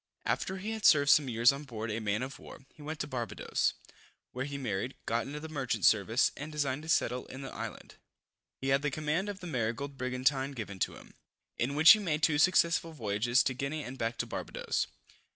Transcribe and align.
After 0.25 0.57
he 0.57 0.71
had 0.71 0.83
served 0.83 1.11
some 1.11 1.29
years 1.29 1.51
on 1.51 1.63
board 1.63 1.91
a 1.91 1.99
man 2.01 2.23
of 2.23 2.39
war, 2.39 2.65
he 2.73 2.81
went 2.81 2.99
to 3.01 3.05
Barbadoes, 3.07 3.75
where 4.31 4.45
he 4.45 4.57
married, 4.57 4.95
got 5.05 5.27
into 5.27 5.39
the 5.39 5.47
merchant 5.47 5.85
service, 5.85 6.31
and 6.35 6.51
designed 6.51 6.81
to 6.81 6.89
settle 6.89 7.27
in 7.27 7.43
the 7.43 7.53
island. 7.53 7.97
He 8.57 8.69
had 8.69 8.81
the 8.81 8.89
command 8.89 9.29
of 9.29 9.41
the 9.41 9.45
Marygold 9.45 9.99
brigantine 9.99 10.53
given 10.53 10.79
him, 10.79 11.13
in 11.59 11.75
which 11.75 11.91
he 11.91 11.99
made 11.99 12.23
two 12.23 12.39
successful 12.39 12.93
voyages 12.93 13.43
to 13.43 13.53
Guinea 13.53 13.83
and 13.83 13.95
back 13.95 14.17
to 14.17 14.25
Barbadoes. 14.25 14.87